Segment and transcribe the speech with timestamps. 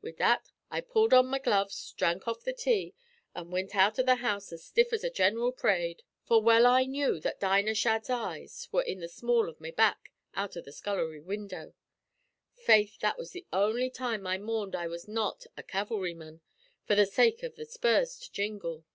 [0.00, 2.94] Wid that I pulled on my gloves, dhrank off the tea,
[3.34, 6.84] an' wint out av the house as stiff as at gineral p'rade, for well I
[6.86, 10.72] knew that Dinah Shadd's eyes were in the small av my back out av the
[10.72, 11.74] scullery window.
[12.54, 16.40] Faith, that was the only time I mourned I was not a cav'lryman,
[16.86, 18.86] for the sake av the spurs to jingle.